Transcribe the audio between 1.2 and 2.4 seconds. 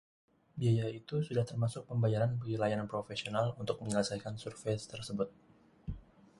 sudah termasuk pembayaran